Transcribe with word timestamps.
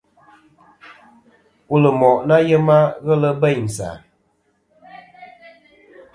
Wul 1.69 1.83
ɨ 1.89 1.91
moʼ 1.99 2.15
ɨ 2.19 2.23
nà 2.27 2.35
yema, 2.47 2.77
ghelɨ 3.05 3.29
bêynsì 3.41 3.83
a. 3.89 3.91